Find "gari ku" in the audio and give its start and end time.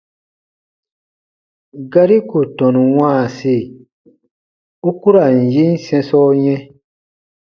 1.91-2.39